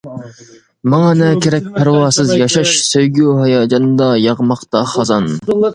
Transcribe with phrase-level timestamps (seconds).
[0.93, 5.33] ماڭا نە كېرەك پەرۋاسىز ياشاش, سۆيگۈ-ھاياجاندا ياغماقتا خازان.